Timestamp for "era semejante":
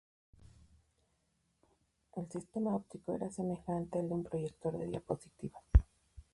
3.13-3.99